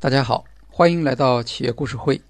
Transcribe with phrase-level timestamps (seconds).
[0.00, 2.22] 大家好，欢迎来到企业故事会。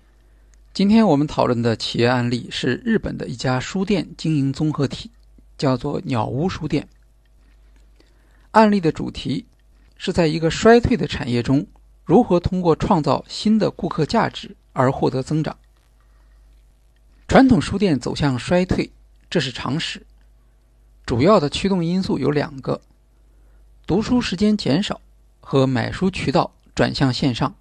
[0.72, 5.10] 今天我们讨论的企业案例是日本的一家书店经营综合体，
[5.58, 6.88] 叫做鸟屋书店。
[8.52, 9.44] 案例的主题
[9.98, 11.66] 是在一个衰退的产业中，
[12.06, 15.54] 如何通过创造新的顾客价值而获得增长。
[17.28, 18.90] 传统书店走向衰退，
[19.28, 20.06] 这是常识。
[21.04, 22.80] 主要的驱动因素有两个：
[23.86, 25.02] 读书时间减少
[25.40, 27.56] 和买书渠道转向线上。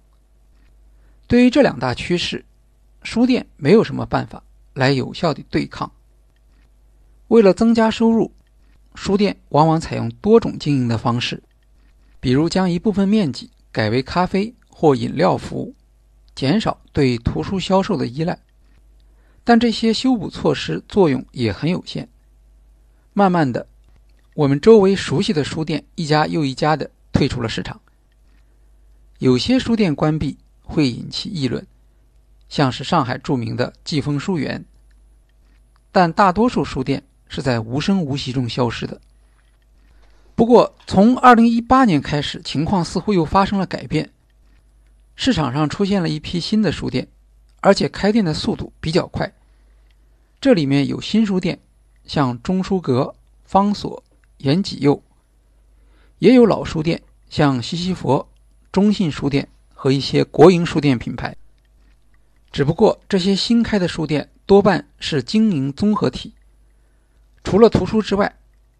[1.26, 2.44] 对于这两大趋势，
[3.02, 4.44] 书店没有什么办法
[4.74, 5.90] 来有效的对抗。
[7.26, 8.30] 为了增加收入，
[8.94, 11.42] 书店往往采用多种经营的方式，
[12.20, 15.74] 比如将一部分面积改为咖啡或饮料服务，
[16.36, 18.38] 减少对图书销售的依赖。
[19.42, 22.08] 但这些修补措施作用也很有限。
[23.14, 23.66] 慢慢的，
[24.36, 27.80] 我们周围熟悉的书店一家又一家的退出了市场。
[29.18, 31.66] 有些书店关闭会引起议论。
[32.48, 34.64] 像是上海著名的季风书园，
[35.92, 38.98] 但大多数书店是在无声无息中消失的。
[40.34, 44.10] 不过，从2018年开始，情况似乎又发生了改变，
[45.14, 47.06] 市场上出现了一批新的书店，
[47.60, 49.30] 而且开店的速度比较快。
[50.40, 51.58] 这里面有新书店，
[52.06, 54.02] 像中书阁、方所、
[54.38, 55.02] 延吉佑，
[56.20, 58.26] 也有老书店，像西西弗、
[58.70, 61.36] 中信书店和一些国营书店品牌。
[62.50, 66.34] 只不过，这些新开的书店多半是经营综合体，
[67.44, 68.38] 除了图书之外，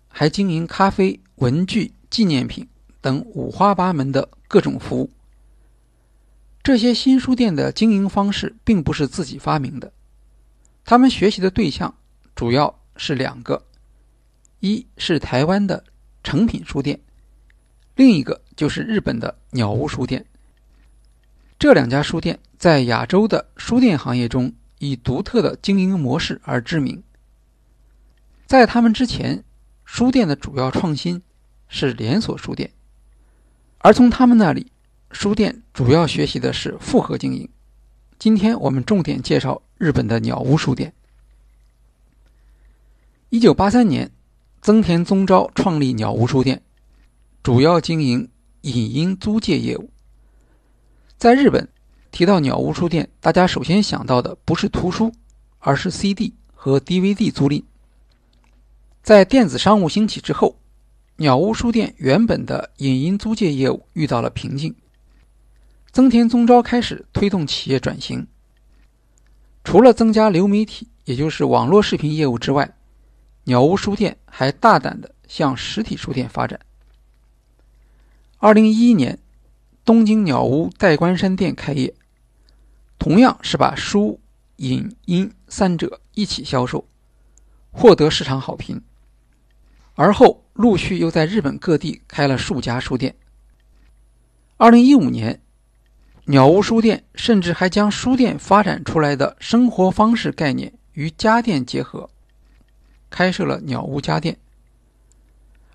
[0.08, 2.66] 还经营咖啡、文具、纪念品
[3.00, 5.10] 等五花八门的各种服务。
[6.62, 9.92] 这些新书店的经营方式并不是自己发明的，
[10.84, 11.94] 他们学习的对象
[12.34, 13.64] 主要是两个：
[14.60, 15.84] 一是台湾的
[16.22, 17.00] 诚品书店，
[17.98, 20.24] 另一个就是日本的鸟屋书店。
[21.58, 27.02] 这两家书店在亚洲的书店行业中以独特的经营模式而知名。
[28.46, 29.42] 在他们之前，
[29.84, 31.20] 书店的主要创新
[31.66, 32.70] 是连锁书店，
[33.78, 34.70] 而从他们那里，
[35.10, 37.48] 书店主要学习的是复合经营。
[38.16, 40.92] 今天我们重点介绍日本的鸟屋书店。
[43.30, 44.08] 一九八三年，
[44.60, 46.62] 增田宗昭创立鸟屋书店，
[47.48, 48.28] 主要经营
[48.60, 49.88] 影音租借业务。
[51.16, 51.66] 在日本，
[52.10, 55.10] 提到鸟屋书店，大家首先想到的不是图书，
[55.58, 57.64] 而是 CD 和 DVD 租赁。
[59.02, 60.60] 在电子商务兴起之后，
[61.16, 64.74] 鸟屋书店原本的影音租借业务遇到了瓶颈。
[65.90, 68.26] 增田宗昭开始推动企业转型，
[69.64, 72.76] 除了增加流媒体，也就是网络视频业务之外，
[73.44, 76.60] 鸟屋书店还大胆的向实体书店发展。
[78.38, 79.18] 二零一一年。
[79.84, 81.94] 东京鸟屋代官山店开业，
[82.98, 84.20] 同样是把书、
[84.56, 86.86] 影、音三者一起销售，
[87.70, 88.82] 获得市场好评。
[89.94, 93.16] 而后陆续又在日本各地开了数家书店。
[94.58, 95.40] 二零一五年，
[96.26, 102.10] 鸟屋书店甚至还将书店发展出来的生活方式概念与家电结合，
[103.08, 104.36] 开设了鸟屋家电。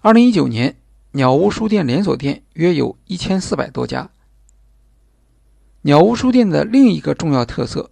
[0.01, 0.75] 二零一九年。
[1.15, 4.09] 鸟屋书店连锁店约有一千四百多家。
[5.83, 7.91] 鸟屋书店的另一个重要特色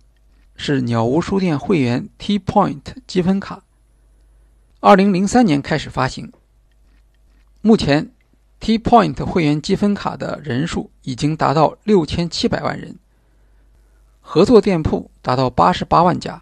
[0.56, 3.62] 是鸟屋书店会员 T Point 积分卡。
[4.80, 6.32] 二零零三年开始发行，
[7.62, 8.12] 目前
[8.60, 12.98] T Point 会员积分卡的人数已经达到六千七百万人，
[14.20, 16.42] 合作店铺达到八十八万家。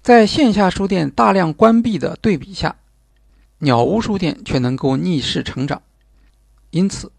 [0.00, 2.76] 在线下书店大量关闭的对比下。
[3.58, 5.82] 鸟屋书店却能够逆势成长，
[6.70, 7.10] 因此，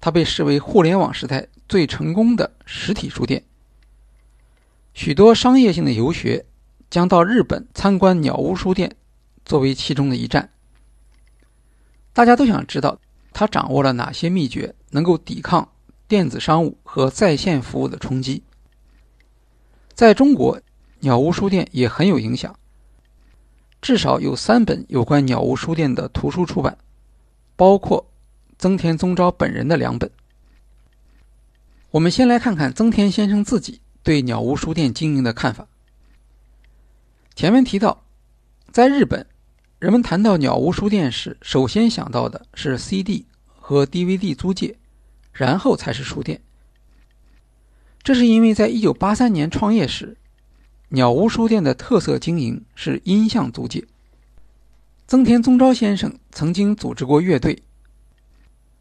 [0.00, 3.44] 它被视为互联网时代最成功的实体书店。
[4.94, 6.46] 许多商业性的游学
[6.88, 8.96] 将到日本参观鸟屋书店，
[9.44, 10.50] 作为其中的一站。
[12.14, 12.98] 大家都想知道，
[13.32, 15.70] 他掌握了哪些秘诀，能够抵抗
[16.08, 18.42] 电子商务和在线服务的冲击。
[19.92, 20.58] 在中国，
[21.00, 22.58] 鸟屋书店也很有影响。
[23.82, 26.78] 至少有三本有关鸟屋书店的图书出版，
[27.56, 28.08] 包括
[28.56, 30.08] 增田宗昭本人的两本。
[31.90, 35.66] 我们先来看看增田先生自己对鸟屋书店经营的看法。
[37.34, 38.04] 前面提到，
[38.70, 39.26] 在日本，
[39.80, 44.78] 人们谈到鸟屋书店时，首先想到的是 CD 和 DVD 租借，
[45.32, 46.40] 然后才是书店。
[48.04, 50.16] 这是因为在1983年创业时。
[50.94, 53.86] 鸟屋书店的特色经营是音像租借。
[55.06, 57.62] 增田宗昭先生曾经组织过乐队，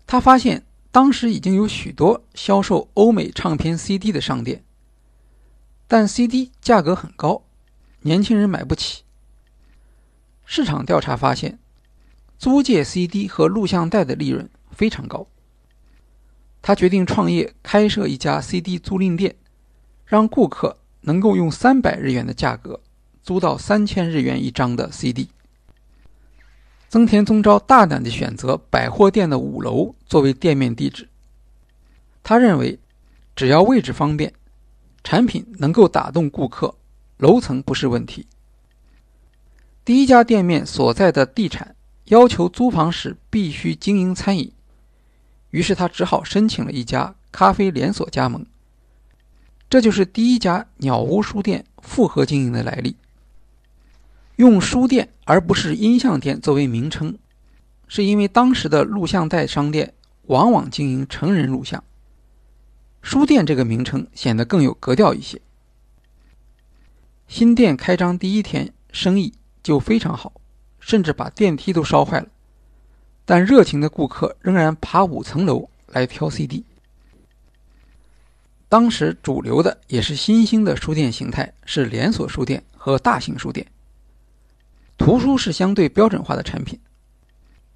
[0.06, 4.62] 他发现当时已经有许多销售欧美唱片 CD 的商店，
[5.88, 7.44] 但 CD 价格很高，
[8.02, 9.04] 年轻人买不起。
[10.46, 11.60] 市场调查发现，
[12.38, 15.28] 租借 CD 和录像带的利润非常高。
[16.62, 19.34] 他决定创业，开设一家 CD 租赁店，
[20.06, 22.80] 让顾客能够用三百日元的价格
[23.22, 25.30] 租到三千日元一张的 CD。
[26.90, 31.08] 增田宗昭大胆地选择百货店的五楼作为店面地址。
[32.22, 32.80] 他认为，
[33.36, 34.34] 只要位置方便，
[35.04, 36.76] 产品能够打动顾客，
[37.18, 38.28] 楼层不是问题。
[39.86, 41.76] 第一家店面所在的地产
[42.06, 44.52] 要求租房时必须经营餐饮，
[45.50, 48.46] 于是他只好申请了一家咖啡连锁加盟。
[49.72, 52.98] 这就是第一家鸟屋书店复合经营的来历。
[54.36, 57.18] 用书店而不是音像店作为名称，
[57.88, 61.82] 是因为当时的录像带商店往往经营成人录像，
[63.02, 65.40] 书店这个名称显得更有格调一些。
[67.30, 69.34] 新店开张第一天，生意
[69.64, 70.34] 就非常好，
[70.82, 72.28] 甚至把电梯都烧坏了，
[73.24, 76.66] 但热情的顾客仍然爬五层楼来挑 CD。
[78.72, 83.68] 当时主流的也是新兴的书店形态，是连锁书店和大型书店。
[84.98, 86.80] 图书是相对标准化的产品，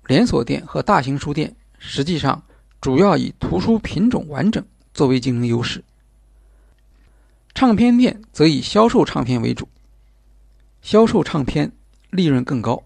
[0.08, 2.42] 连锁店和大型书店实际上
[2.80, 5.84] 主要以图书品种完整作为竞争优势。
[7.54, 9.68] 唱片店则以销售唱片为主，
[10.82, 11.74] 销售唱片
[12.10, 12.82] 利润更高。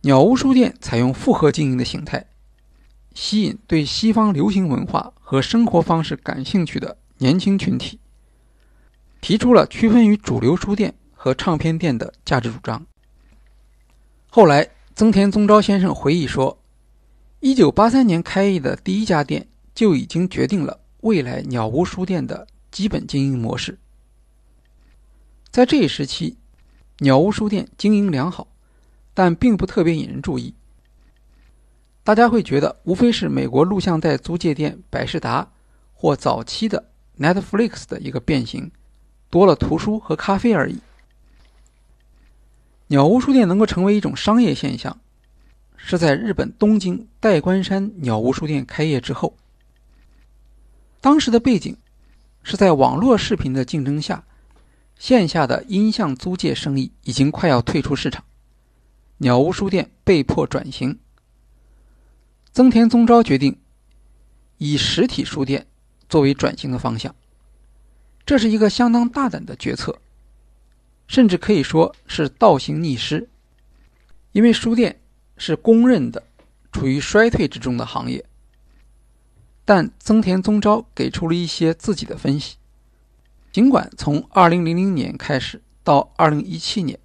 [0.00, 2.26] 鸟屋书店采用复合经营的形态，
[3.14, 7.98] 吸引对西方流行文化和生活方式感兴趣的年轻群体，
[9.20, 10.94] 提出了区分于主流书店。
[11.12, 12.84] 和唱片店的价值主张。
[14.28, 16.60] 后来，增田宗昭先生回忆说，
[17.40, 23.78] 一九八三年开业的第一家店就已经决定了未来鸟屋书店的基本经营模式。
[25.50, 26.36] 在这一时期，
[26.98, 28.46] 鸟屋书店经营良好，
[29.14, 30.52] 但并不特别引人注意。
[32.04, 35.50] 大家会觉得，无非是美国录像带租借店百事达
[35.94, 38.70] 或早期的 Netflix 的一个变形，
[39.30, 40.78] 多了图书和咖啡而已。
[42.88, 45.00] 鸟屋书店能够成为一种商业现象，
[45.76, 49.34] 是在日本东京代官山鸟屋书店开业之后。
[51.00, 51.74] 当时的背景
[52.42, 54.22] 是在网络视频的竞争下，
[54.98, 58.22] 线下的音像租借生意已经快要退出市场，
[59.16, 60.98] 鸟屋书店被迫转型。
[62.54, 63.58] 增田宗昭决定
[64.58, 65.66] 以实体书店
[66.08, 67.12] 作为转型的方向，
[68.24, 70.00] 这是一个相当大胆的决策。
[71.08, 73.28] 甚至可以说是倒行逆施，
[74.30, 75.00] 因为书店
[75.36, 76.22] 是公认的
[76.70, 78.24] 处于衰退之中的行业。
[79.64, 82.54] 但增田宗昭给出了一些自己的分析。
[83.50, 87.00] 尽管从2000年开始到2017年，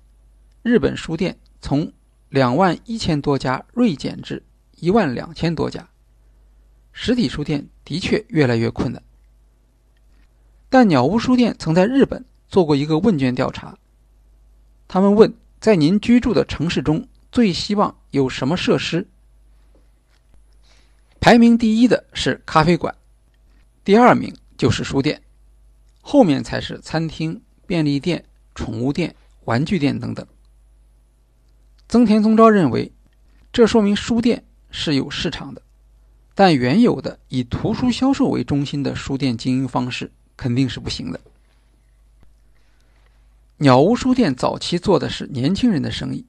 [0.62, 1.92] 日本书店从
[2.30, 4.44] 两万一千多家锐减至
[4.80, 5.90] 一万两千多家，
[6.92, 9.02] 实体书店的确越来越困难。
[10.70, 13.78] 但鸟屋书店曾在日本做过一个问卷调查。
[14.88, 19.08] 他们问：“在您居住的城市中，最希望有什么设施？”
[21.22, 22.96] 排名第一的是咖啡馆，
[23.84, 25.22] 第二名就是书店，
[26.02, 28.26] 后面才是餐厅、便利店、
[28.56, 29.16] 宠物店、
[29.46, 30.26] 玩具店等等。
[31.88, 32.92] 增田宗昭认为，
[33.52, 35.62] 这说明书店是有市场的，
[36.36, 41.20] 但原有的以图书销售为中心的书店经营方式肯定是不行的。
[43.58, 46.26] 鸟屋书店早期做的是年轻人的生意，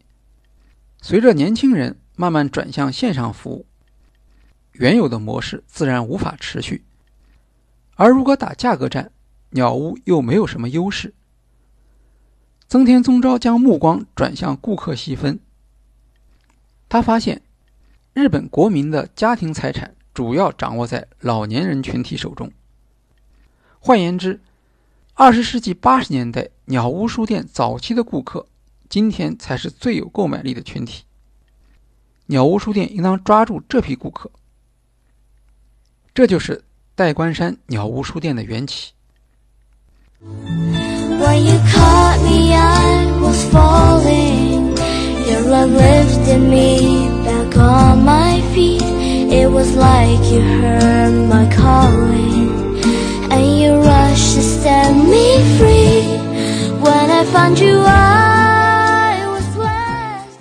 [1.01, 3.67] 随着年轻人慢慢转向线上服务，
[4.73, 6.85] 原有的模式自然无法持续。
[7.95, 9.13] 而如果打价格战，
[9.51, 11.15] 鸟屋又没有什么优势。
[12.67, 15.39] 增田宗昭将目光转向顾客细分，
[16.89, 17.43] 他发现
[18.13, 22.51] 日本国民的家庭财产主要掌握在老年人群体手中，
[23.79, 24.41] 换言之。
[25.15, 28.47] 二十世纪八十年代，鸟屋书店早期的顾客，
[28.89, 31.05] 今天才是最有购买力的群体。
[32.27, 34.31] 鸟屋书店应当抓住这批顾客，
[36.15, 36.65] 这就是
[36.95, 38.93] 代官山鸟屋书店的缘起。
[47.61, 52.81] On my feet It was like you heard my calling
[53.31, 56.19] And you rushed to set me free
[56.81, 60.41] When I found you I was blessed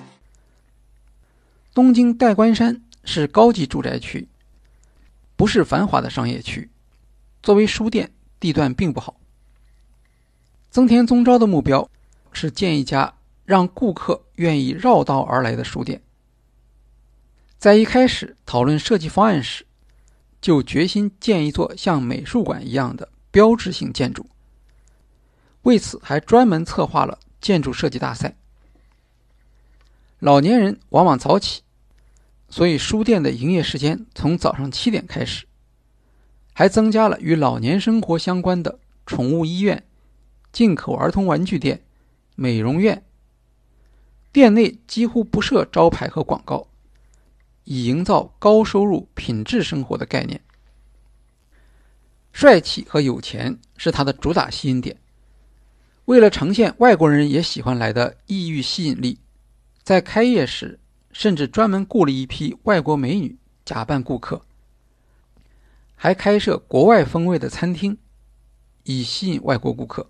[1.74, 4.28] 东京代官山是高级住宅区，
[5.36, 6.70] 不是繁华的商业区。
[7.42, 9.16] 作为书店，地段并不好。
[10.70, 11.90] 增田宗昭的目标
[12.32, 13.12] 是建一家
[13.46, 16.00] 让顾客愿意绕道而来的书店。
[17.60, 19.66] 在一开始讨论设计方案时，
[20.40, 24.26] 就决心建一座像美术馆一样的标志性建筑。
[25.64, 28.38] 为此，还专门策划了建筑设计大赛。
[30.20, 31.62] 老年人往往早起。
[32.48, 35.46] 所以，书店的营业时间从早上七点开始，
[36.54, 39.84] 还增加了与老年生活相关的宠物医院、
[40.54, 41.84] 进口儿童玩具店、
[42.36, 43.04] 美容院。
[44.32, 46.66] 店内几乎不设招牌和广告，
[47.64, 50.42] 以营造高收入、品质生活的概念。
[52.32, 54.98] 帅气和有钱是它的主打吸引点。
[56.06, 59.20] 为了呈现外国人也喜欢来的异域吸引力，
[59.84, 60.80] 在开业时。
[61.12, 63.36] 甚至专门雇了一批外国美女
[63.66, 64.46] 假扮顾客，
[65.96, 67.98] 还开设国外风味的餐厅，
[68.84, 70.08] 以吸引外国顾客。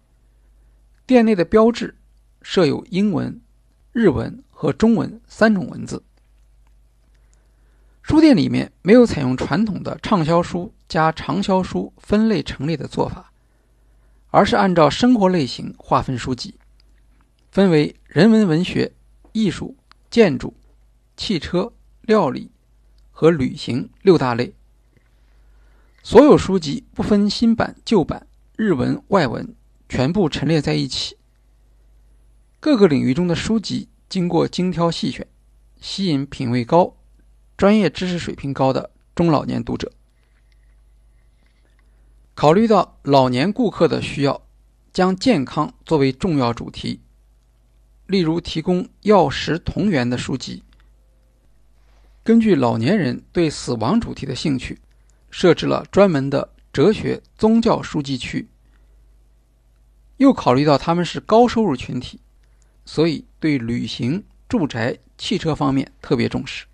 [1.07, 1.95] 店内的标志
[2.41, 3.39] 设有英文、
[3.93, 6.03] 日文和中文三种文字。
[8.09, 13.31] 书店里面没有采用传统的畅销书加畅销书分类陈列的做法，
[14.31, 16.55] 而是按照生活类型划分书籍，
[17.51, 18.91] 分为人文文学、
[19.31, 19.77] 艺术、
[20.09, 20.55] 建筑。
[21.15, 22.49] 汽车、料理
[23.11, 24.55] 和旅行六大类，
[26.01, 28.25] 所有书籍不分新版旧版、
[28.55, 29.53] 日文外文，
[29.87, 31.15] 全部陈列在一起。
[32.59, 35.27] 各个领域中的书籍经过精挑细选，
[35.79, 36.95] 吸引品味高、
[37.59, 39.91] 专业知识水平高的中老年读者。
[42.33, 44.41] 考虑到老年顾客的需要，
[44.93, 47.01] 将健康作为重要主题，
[48.07, 50.63] 例如提供药食同源的书籍。
[52.23, 54.79] 根据老年人对死亡主题的兴趣，
[55.29, 58.47] 设置了专门的哲学、宗教书籍区。
[60.15, 62.21] 又考虑到他们是高收入群体，
[62.85, 66.65] 所以对旅行、住宅、汽车方面特别重视。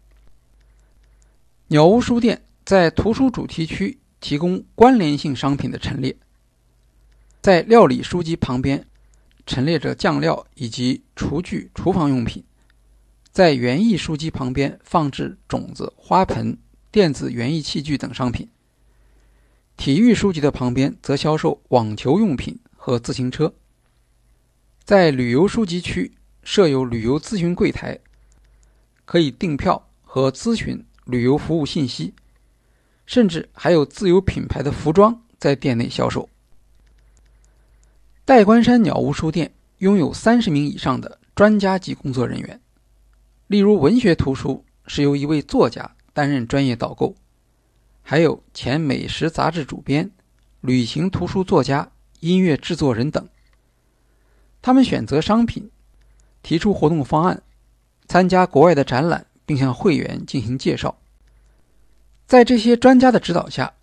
[1.70, 6.16] 鸟屋书店在图书主题区提供关联性商品的陈列，
[7.42, 8.86] 在料理书籍旁边
[9.48, 12.44] 陈列着酱料以及厨具、厨房用品。
[13.32, 16.56] 在园艺书籍旁边放置种子、花盆、
[16.92, 18.48] 电子园艺器具等商品。
[19.76, 23.52] 体育书籍的旁边则销售网球用品和自行车。
[24.84, 28.00] 在旅游书籍区设有旅游咨询柜台，
[29.04, 32.14] 可以订票和咨询旅游服务信息，
[33.06, 36.28] 甚至还有自有品牌的服装在店内销售。
[38.26, 42.60] 代官山鸟屋书店拥有三十名以上的专家级工作人员。
[43.48, 47.16] 例如，文学图书是由一位作家担任专业导购，
[48.02, 50.10] 还有前美食杂志主编、
[50.62, 53.30] 旅行图书作家、音乐制作人等。
[54.64, 55.70] 他们选择商品，
[56.42, 57.44] 提出活动方案，
[58.08, 60.98] 参加国外的展览，并向会员进行介绍。
[62.26, 63.74] 在这些专家的指导下，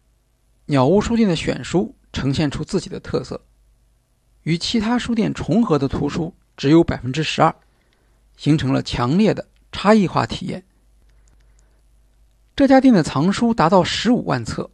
[0.67, 3.41] 鸟屋书店的选书呈现出自己的特色，
[4.43, 7.55] 与其他书店重合的图书只有百分之十二，
[8.37, 9.47] 形成了强烈的。
[9.75, 10.65] 差异化体验。
[12.55, 14.71] 这家店的藏书达到十五万册，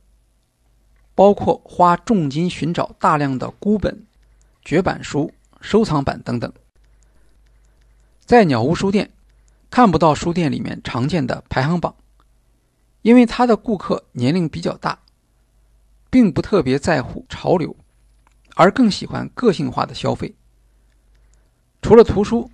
[1.14, 4.04] 包括花重金寻找大量的孤本、
[4.64, 6.52] 绝版书、收藏版等等。
[8.24, 9.12] 在鸟屋书店
[9.78, 11.94] 看不到书店里面常见的排行榜，
[13.02, 14.98] 因为他的顾客年龄比较大，
[16.10, 17.76] 并不特别在乎潮流，
[18.56, 20.34] 而更喜欢个性化的消费。
[21.80, 22.50] 除了图书。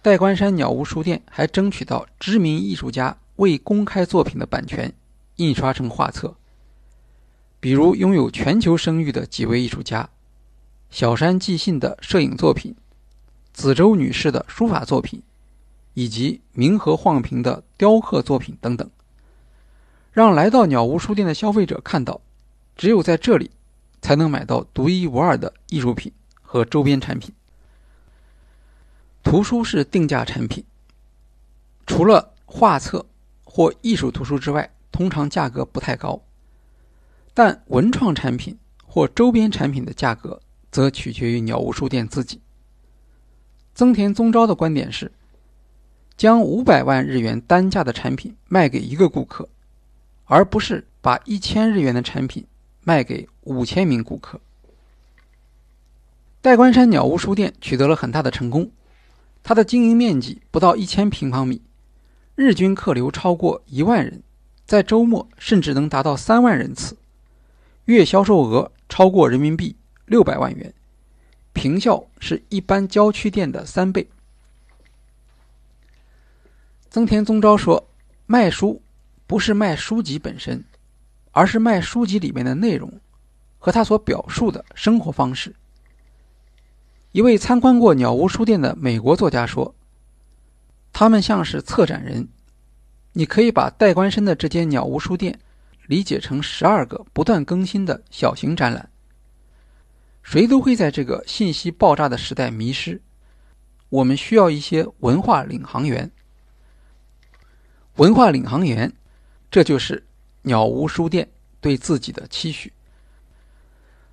[0.00, 4.90] 代官山鸟屋书店还争取到知名艺术家未公开作品的版权，
[5.36, 6.34] 印刷成画册。
[7.60, 10.08] 比如拥有全球声誉的几位艺术家：
[10.88, 12.74] 小山寄信的摄影作品、
[13.52, 15.22] 子洲女士的书法作品，
[15.94, 18.90] 以及明和晃平的雕刻作品等等，
[20.12, 22.20] 让来到鸟屋书店的消费者看到，
[22.76, 23.50] 只有在这里
[24.00, 27.32] 才能买到独一无二的艺术品和周边产品。
[29.22, 30.64] 图书是定价产品，
[31.86, 33.06] 除了画册
[33.44, 36.20] 或艺术图书之外，通常价格不太高。
[37.32, 42.40] 但文创产品或周边产品的价格则取决于鸟屋书店自己。
[43.74, 45.10] 增田宗昭的观点是，
[46.16, 49.48] 将五百万日元单价的产品卖给一个顾客，
[50.24, 52.44] 而不是把一千日元的产品
[52.84, 54.40] 卖给五千名顾客。
[56.40, 58.70] 代官山鸟屋书店取得了很大的成功。
[59.44, 61.60] 它的经营面积不到一千平方米，
[62.36, 64.22] 日均客流超过一万人，
[64.64, 66.96] 在周末甚至能达到三万人次，
[67.86, 69.74] 月销售额超过人民币
[70.06, 70.72] 六百万元，
[71.52, 74.06] 平效是一般郊区店的三倍。
[76.92, 77.88] 增田宗昭说
[78.28, 78.82] ：“卖书
[79.26, 80.62] 不是卖书籍本身，
[81.30, 82.92] 而是卖书籍里面的内容
[83.58, 85.54] 和他所表述的生活方式。”
[87.12, 89.74] 一位参观过鸟屋书店的美国作家说
[90.92, 92.28] ：“他们像是策展人。”
[93.14, 95.38] 你可以把戴官山的这间鸟屋书店
[95.86, 98.86] 理解成十二个不断更新的小型展览。
[100.22, 103.00] 谁都会在这个信息爆炸的时代迷失，
[103.88, 106.10] 我们需要一些文化领航员。
[107.96, 108.92] 文化领航员，
[109.50, 110.06] 这就是
[110.42, 111.28] 鸟屋书店
[111.60, 112.72] 对自己的期许。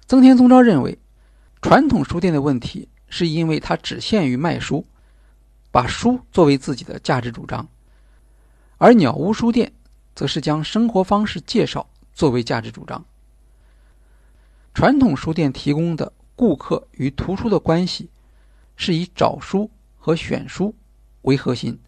[0.05, 0.99] 增田宗昭认为，
[1.61, 4.85] 传统书店的问题是因为它只限于卖书，
[5.71, 7.67] 把书作为自己的价值主张。
[8.77, 9.71] 而鸟屋书店
[10.13, 13.05] 则是将生活方式介绍作为价值主张。
[14.73, 18.09] 传统书店提供的顾客与图书的关系
[18.75, 20.75] 是以找书和选书
[21.23, 21.79] 为核心，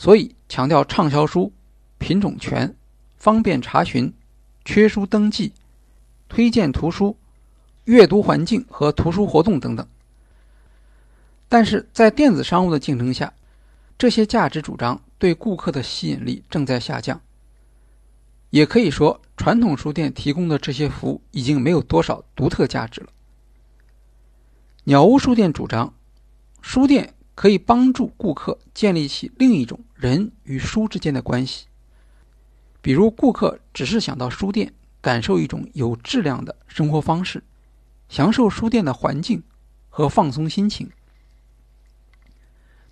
[0.00, 1.52] 所以强调畅销书、
[1.98, 2.74] 品种全、
[3.18, 4.10] 方便查询、
[4.64, 5.52] 缺书登记、
[6.26, 7.18] 推荐图书、
[7.84, 9.86] 阅读环境和图书活动等等。
[11.50, 13.30] 但是在电子商务的竞争下，
[13.98, 14.98] 这些价值主张。
[15.18, 17.20] 对顾客的吸引力正在下降，
[18.48, 23.08] 也可以说，传统书店提供的这些服务已经没有多少独特价值了。
[24.84, 25.92] 鸟屋书店主张，
[26.62, 31.64] 书店可以帮助顾客建立起另一种人与书之间的关系，
[32.82, 34.70] 比如顾客只是想到书店
[35.00, 37.42] 感受一种有质量的生活方式，
[38.10, 39.42] 享受书店的环境
[39.88, 40.90] 和放松心情。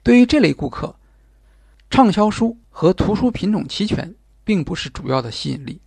[0.02, 0.96] 对于这类顾客。
[1.90, 5.78] 畅销书和图书品种齐全，并不是主要的吸引力。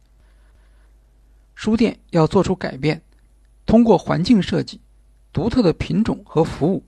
[1.56, 3.02] 书店要做出改变，
[3.66, 4.80] 通过环境设计、
[5.34, 6.84] 独特的品种和服务，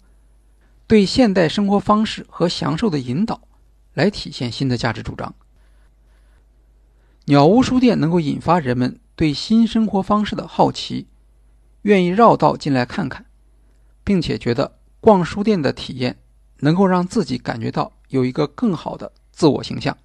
[0.88, 3.42] 对现代生活方式和享受的引导，
[3.94, 5.34] 来体现新的价值主张。
[7.26, 11.08] 鸟屋书店能够引发人们对新生活方式的好奇，
[11.84, 13.26] 愿意绕道进来看看，
[14.04, 16.18] 并且觉得逛书店的体验
[16.60, 17.94] 能够让自己感觉到。
[18.10, 19.98] 有一个更好的自我形象，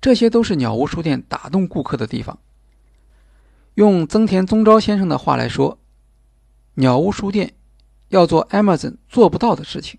[0.00, 2.38] 这些都是鸟屋书店打动顾客的地方。
[3.74, 5.80] 用增田宗昭先生的话来说，
[6.74, 7.54] 鸟屋书店
[8.12, 9.98] 要做 Amazon 做不到的事情。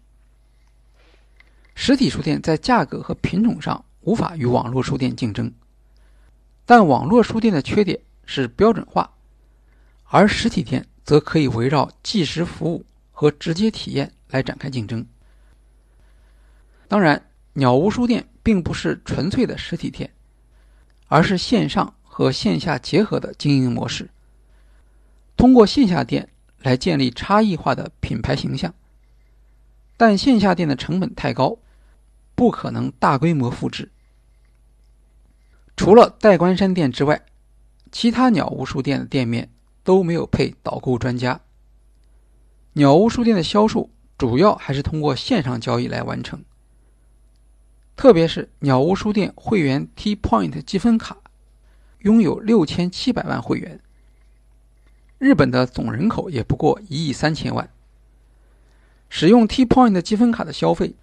[1.74, 5.52] 实体书店在价格和品种上无法与网络书店竞争，
[6.64, 9.16] 但网络书店的缺点是标准化，
[10.04, 15.04] 而实体店则可以围绕即时服务和直接体验来展开竞争。
[16.88, 20.14] 当然，鸟屋书店并不是纯粹的实体店，
[21.08, 24.12] 而是线上和线下结合的经营模式。
[25.36, 26.30] 通过线下店
[26.64, 28.74] 来建立差异化的品牌形象，
[29.98, 31.60] 但线下店的成本太高，
[32.34, 33.92] 不可能大规模复制。
[35.76, 37.26] 除了代官山店之外，
[37.92, 39.52] 其他鸟屋书店的店面
[39.84, 41.42] 都没有配导购专家。
[42.74, 46.44] 鸟屋书店的销售主要还是通过线上交易来完成。
[47.96, 51.18] 特别是鸟屋书店会员 T Point 积分卡，
[52.00, 53.80] 拥有六千七百万会员。
[55.24, 57.70] 日本的总人口也不过一亿三千万。
[59.08, 60.96] 使用 T Point 积分卡的消费，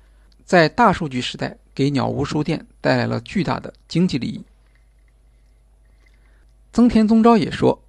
[0.45, 4.45] 在大数据时代给鸟屋书店带来了巨大的经济利益。
[6.71, 7.83] 增田宗昭也说，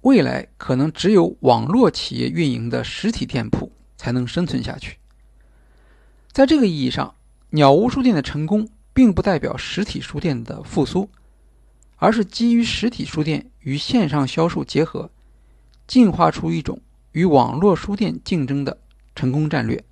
[0.00, 4.98] 未来可能只有网络企业运营的实体店铺才能生存下去。
[6.32, 7.14] 在这个意义上。
[7.54, 11.10] 鸟屋书店的成功，并不代表实体书店的复苏，
[11.96, 15.10] 而是基于实体书店与线上销售结合，
[15.92, 16.80] 进化出一种
[17.12, 18.78] 与网络书店竞争的
[19.14, 19.84] 成功战略。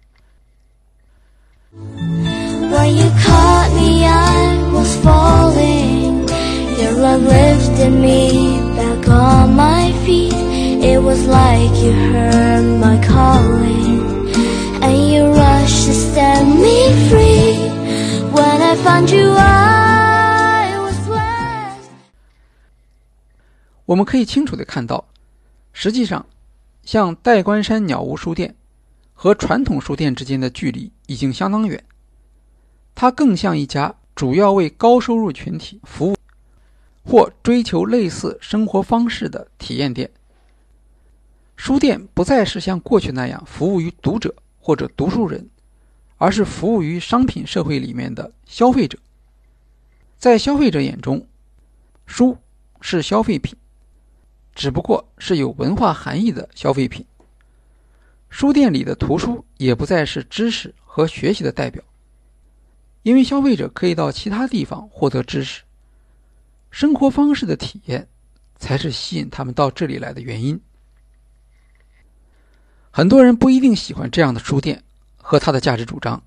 [23.84, 25.04] 我们可以清楚的看到，
[25.82, 26.26] 实际上，
[26.82, 28.54] 像代官山鸟屋书店
[29.14, 31.82] 和传统书店之间的距离已经相当远，
[32.94, 36.16] 它更像一家主要为高收入群体服务
[37.02, 40.10] 或追求类似生活方式的体验店。
[41.56, 45.48] 书店不再是像过去那样服务于读者或者读书人，
[46.18, 48.98] 而是服务于商品社会里面的消费者。
[50.18, 51.26] 在消费者眼中，
[52.04, 52.36] 书
[52.82, 53.56] 是消费品，
[54.60, 57.02] 只不过是有文化含义的消费品。
[58.28, 61.82] 书店里的图书也不再是知识和学习的代表，
[63.02, 65.62] 因为消费者可以到其他地方获得知识，
[66.70, 68.06] 生活方式的体验
[68.58, 70.60] 才是吸引他们到这里来的原因。
[72.90, 74.84] 很多人不一定喜欢这样的书店
[75.16, 76.22] 和它的价值主张，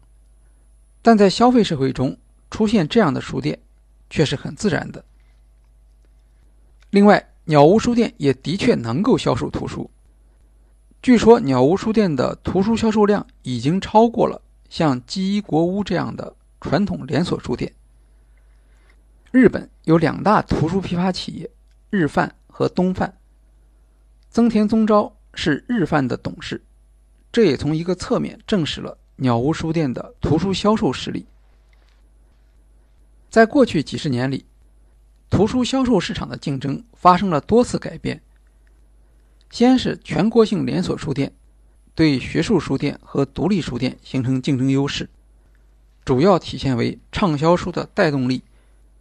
[1.04, 2.18] 但在消费社会中
[2.50, 3.60] 出现这样的书店。
[4.10, 5.04] 却是很自然的。
[6.92, 9.90] 另外，鸟屋书店也的确能够销售图书。
[11.02, 17.74] 据说，鸟屋书店的图书销售量已经超过了像基伊国屋这样的传统连锁书店。
[19.32, 21.50] 日本有两大图书批发企业，
[21.90, 23.18] 日贩和东贩。
[24.30, 26.64] 增田宗昭是日贩的董事，
[27.32, 31.26] 这也从一个侧面证实了鸟屋书店的图书销售实力。
[33.30, 34.46] 在过去几十年里，
[35.34, 38.22] 图书销售市场的竞争发生了多次改变。
[39.50, 41.34] 先是全国性连锁书店
[41.96, 45.10] 对学术书店和独立书店形成竞争优势，
[46.06, 48.44] 主要体现为畅销书的带动力、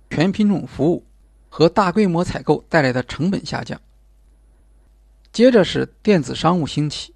[0.08, 1.04] 全品种服务
[1.50, 3.78] 和大规模采购带来的成本下降。
[5.34, 7.12] 接着是电子商务兴起，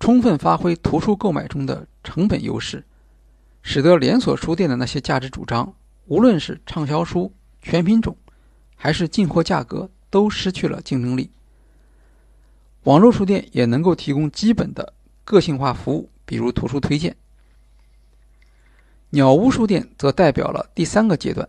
[0.00, 2.86] 充分发挥图书购买中的成本优势，
[3.60, 5.74] 使得连锁书店的那些价值主张。
[6.06, 8.16] 无论是畅销书、全品种，
[8.78, 11.30] 还是进货价格，都失去了竞争力。
[12.84, 17.14] 网络书店也能够提供基本的个性化服务，比如图书推荐。
[19.10, 21.46] 鸟屋书店则代表了第三个阶段，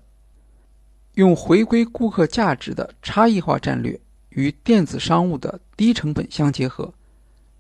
[1.14, 3.98] 用回归顾客价值的差异化战略
[4.30, 6.94] 与电子商务的低成本相结合，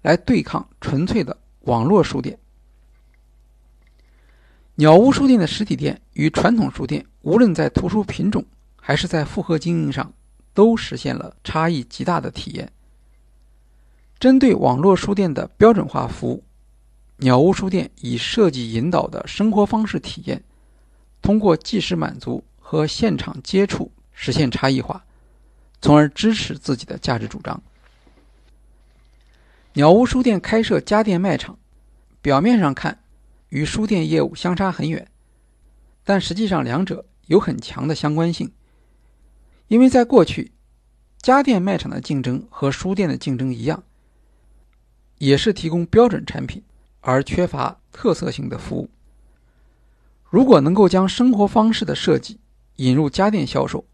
[0.02, 2.38] 来对抗纯粹的网络书店。
[4.76, 8.44] 鸟屋书店的实体店与传统书店，无论在图书品种
[8.80, 10.14] 还是在复合经营上，
[10.54, 12.72] 都实现了差异极大的体验。
[14.20, 16.44] 针对网络书店的标准化服务，
[17.18, 20.44] 鸟屋书店以设计引导的生活方式体验，
[21.22, 25.06] 通过即时满足和现场接触实现差异化，
[25.82, 27.62] 从而支持自己的价值主张。
[29.74, 31.58] 鸟屋书店开设家电卖场，
[32.22, 33.00] 表面上看。
[33.50, 35.08] 与书店业务相差很远，
[36.04, 38.52] 但实际上两者有很强的相关性。
[39.70, 40.52] 因为在过去，
[41.22, 43.84] 家电卖场的竞争和书店的竞争一样，
[45.20, 46.62] 也是提供标准产品
[47.00, 48.90] 而缺乏特色性的服务。
[50.30, 52.40] 如果能够将生活方式的设计
[52.76, 53.86] 引入家电销售，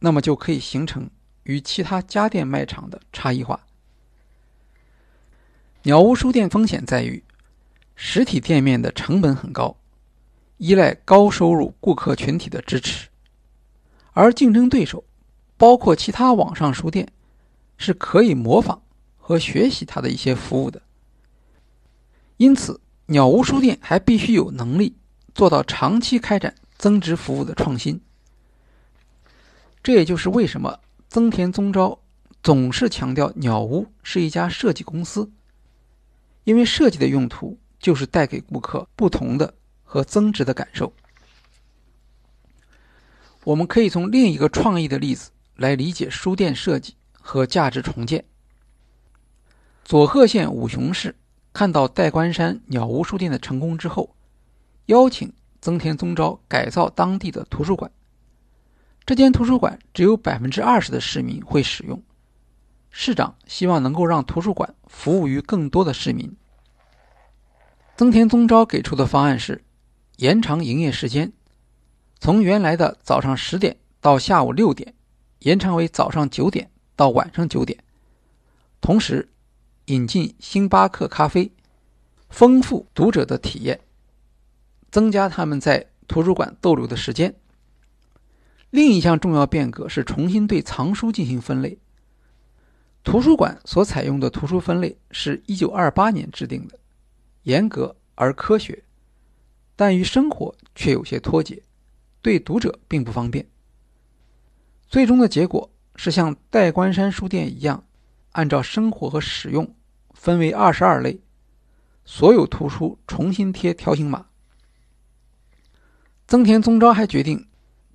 [0.00, 1.08] 那么就可以形成
[1.44, 3.66] 与其他家电卖场的差异化。
[5.84, 7.24] 鸟屋书店风险在于。
[7.98, 9.74] 实体店面的成本很高，
[10.58, 13.08] 依赖高收入顾客群体的支持，
[14.16, 15.04] 而竞争对手，
[15.58, 17.12] 包括其他网上书店，
[17.76, 18.80] 是可以模仿
[19.18, 20.80] 和学习它的一些服务的。
[22.38, 24.96] 因此，鸟屋书店还必须有能力
[25.34, 28.00] 做到长期开展增值服务的创新。
[29.82, 31.98] 这也就是为什么增田宗昭
[32.42, 35.30] 总是强调鸟屋是一家设计公司，
[36.44, 37.58] 因为设计的用途。
[37.78, 39.52] 就是带给顾客不同的
[39.84, 40.90] 和增值的感受。
[43.46, 48.24] 我们可以从另一个创意的例子来理解书店设计和价值重建。
[49.84, 51.14] 佐贺县五雄市
[51.52, 54.16] 看到代官山鸟屋书店的成功之后，
[54.86, 57.88] 邀请增田宗昭改造当地的图书馆。
[59.04, 62.02] 这间图书馆只有百分之二十的市民会使用，
[62.90, 66.36] 市长希望能够让图书馆服务于更多的市民。
[67.94, 69.62] 增田宗昭给出的方案是
[70.16, 71.32] 延长营业时间，
[72.18, 74.94] 从原来的早上十点到下午六点，
[75.40, 77.78] 延长为早上九点到晚上九点。
[78.80, 79.28] 同时，
[79.86, 81.50] 引进星巴克咖啡，
[82.28, 83.80] 丰富读者的体验，
[84.90, 87.34] 增加他们在图书馆逗留的时间。
[88.70, 91.78] 另一项重要变革是重新对藏书进行分类。
[93.04, 96.78] 图书馆所采用的图书分类是一九二八年制定的。
[97.44, 98.82] 严格而科学，
[99.76, 101.62] 但与生活却有些脱节，
[102.26, 103.46] 对读者并不方便。
[104.88, 107.86] 最终的结果是像代官山书店一样，
[108.32, 109.76] 按照生活和使用
[110.10, 111.20] 分为二十二类，
[112.04, 114.26] 所有图书重新贴条形码。
[116.26, 117.46] 增田宗昭还决定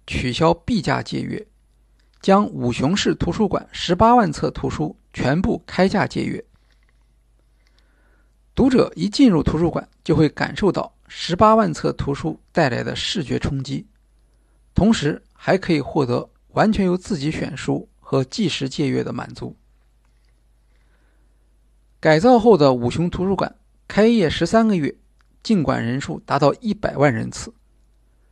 [0.08, 1.46] 取消币价借阅，
[2.22, 6.42] 将五雄市图书馆十八万册图书全部开价借阅。
[8.56, 13.86] 读者一进入图书馆，就会感受到十八万册图书带来的视觉冲击，
[14.74, 19.56] 同时还可以获得完全由自己选书和计时借阅的满足。
[22.00, 23.56] 改造后的五雄图书馆
[23.88, 24.96] 开业十三个月，
[25.44, 27.54] 进馆人数达到一百万人次，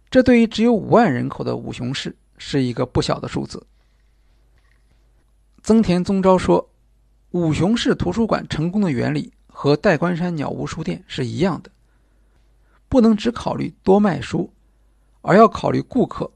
[0.09, 3.67] 这对于只有五万人口的五雄市是一个不小的数字。
[5.61, 6.71] 增田宗昭说
[7.31, 11.69] ：“五雄市图书馆成功的原理和代官山鸟屋书店是一样的，
[12.87, 14.51] 不能只考虑多卖书，
[15.21, 16.31] 而要考虑顾客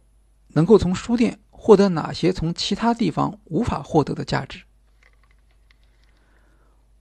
[0.50, 4.63] 能够从书店获得哪些从其他地方无法获得的价值。”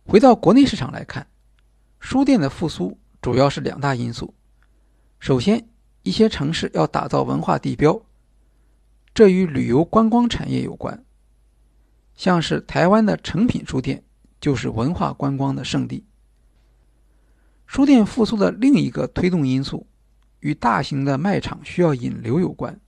[0.05, 1.27] 回到国内市场来看，
[2.01, 4.35] 书店的复苏主要是两大因素。
[5.21, 5.69] 首先，
[6.03, 8.03] 一些城市要打造文化地标，
[9.15, 11.05] 这与旅游观光产业有关。
[12.17, 14.05] 像是台湾的诚品书店，
[14.41, 16.05] 就是文化观光的圣地。
[17.67, 19.87] 书店复苏的另一个推动因素，
[20.43, 22.79] 与大型的卖场需要引流有关。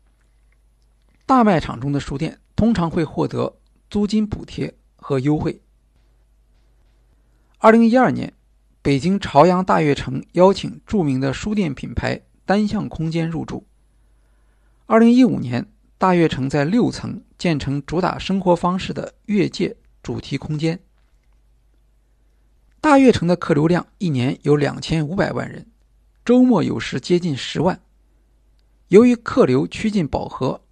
[1.27, 3.57] 大卖场中的书店通常会获得
[3.89, 5.61] 租金补贴和优惠。
[7.59, 8.35] 二零一二年，
[8.83, 13.67] 北京朝阳大悦城邀请著名的书店品牌单向空间入驻。
[14.87, 20.79] 二零一五年，大悦城在六层建成主打生活方式的越界主题空间。
[22.83, 25.67] 大悦城的客流量一年有两千五百万人，
[26.25, 27.83] 周末有时接近十万。
[28.89, 30.63] 由于客流趋近饱和，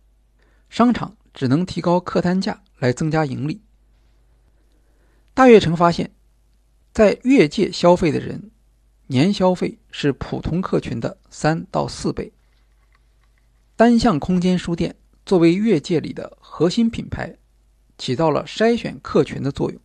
[0.71, 3.61] 商场只能提高客单价来增加盈利。
[5.35, 6.11] 大悦城发现。
[6.95, 8.51] 在越界消费的人，
[9.07, 12.31] 年消费是普通客群的三到四倍。
[13.77, 17.35] 单向空间书店作为越界里的核心品牌，
[17.97, 19.81] 起到了筛选客群的作用。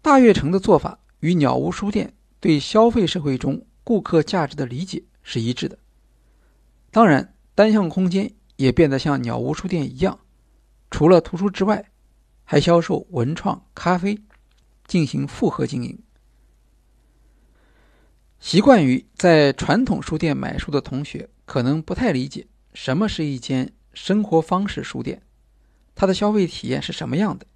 [0.00, 5.78] 大悦城的做法与鸟屋书店对消费社会中顾客价值的理解是一致的。
[6.90, 10.18] 当然，单向空间也变得像鸟屋书店一样，
[10.90, 11.90] 除了图书之外，
[12.42, 14.18] 还销售文创、咖啡。
[14.86, 15.98] 进行复合经营。
[18.38, 25.22] 习惯于在传统书店买书的同学，可能不太理解什么是一间生活方式书店，
[25.94, 27.46] 它的消费体验是什么样的。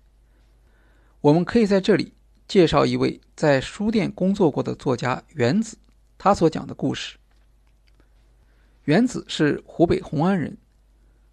[1.20, 2.14] 我们可以在这里
[2.46, 5.76] 介绍一位在书店工作过的作家原子，
[6.18, 7.16] 他所讲的故事。
[8.84, 10.58] 原子是湖北红安人，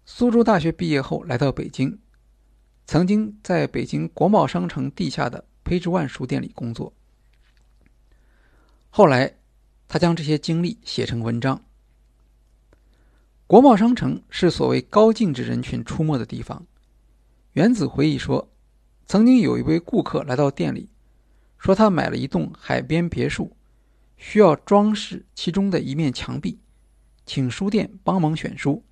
[0.06, 1.98] 苏州大学毕业后来到北京，
[2.86, 5.44] 曾经在北京国贸商城地下的。
[5.66, 6.92] Page One 书店里工作，
[8.88, 9.34] 后来
[9.88, 11.60] 他将这些经历写成文章。
[13.48, 16.64] 国贸商城是所谓高净值人群出没的地方。
[17.54, 18.48] 原子回忆说，
[19.06, 20.88] 曾经有一位顾客来到店里，
[21.58, 23.56] 说他买了一栋海边别墅，
[24.16, 26.58] 需要装饰其中的一面墙壁，
[27.24, 28.84] 请书店帮忙选书。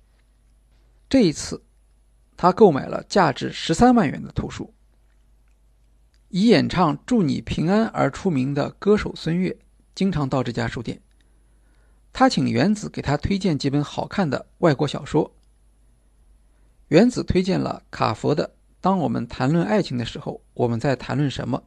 [1.09, 1.63] 这一次，
[2.37, 4.73] 他购买了价值十三万元的图书。
[6.29, 9.57] 以演唱《祝你平安》而出名的歌手孙悦，
[9.93, 11.01] 经常到这家书店。
[12.11, 15.35] 他请原子给他推荐几本好看的外国小说。
[16.89, 18.47] 原子推荐了卡佛的
[18.81, 21.57] 《当我们谈论爱情的时候，我们在谈论什么》，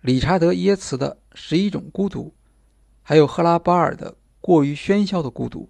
[0.00, 2.28] 理查德耶茨的《十一种孤独》，
[3.02, 5.68] 还有赫拉巴尔的《过于喧嚣的孤独》。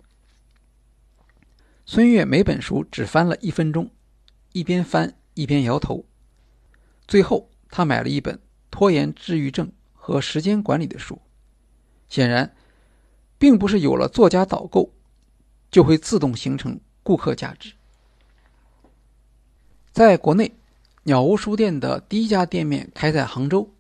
[1.87, 3.91] 孙悦每本书只翻了一分钟，
[4.53, 6.05] 一边翻一边摇头，
[7.07, 7.49] 最后。
[7.73, 11.23] 他买了一本拖延治愈症和时间管理的书，
[12.09, 12.53] 显然，
[13.39, 14.93] 并不是有了作家导购，
[15.71, 17.75] 就会自动形成顾客价值。
[19.93, 20.53] 在国内，
[21.05, 23.73] 鸟屋书店的第一家店面开在杭州，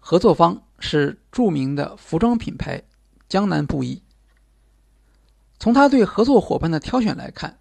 [0.00, 2.82] 合作方是著名的服装品牌
[3.28, 4.02] 江南布衣。
[5.60, 7.58] 从他对合作伙伴的挑选来看，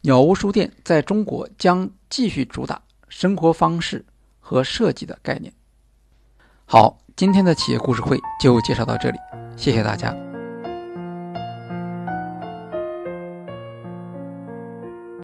[0.00, 4.06] 鸟屋书店在中国将继续主打生活方式。
[4.50, 5.52] 和设计的概念。
[6.64, 9.18] 好，今天的企业故事会就介绍到这里，
[9.56, 10.29] 谢谢大家。